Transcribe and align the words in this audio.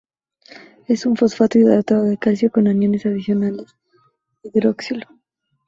Es 0.87 1.05
un 1.05 1.15
fosfato 1.15 1.59
hidratado 1.59 2.05
de 2.05 2.17
calcio 2.17 2.49
con 2.49 2.67
aniones 2.67 3.05
adicionales 3.05 3.75
hidroxilo. 4.41 5.05